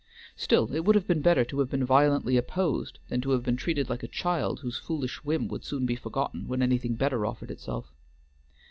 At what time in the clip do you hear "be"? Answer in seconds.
5.85-5.95